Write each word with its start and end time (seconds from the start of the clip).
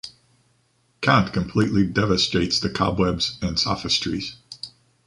Kant 1.01 1.31
completely 1.31 1.85
devastates 1.85 2.59
the 2.59 2.71
cobwebs 2.71 3.37
and 3.39 3.59
sophistries. 3.59 4.35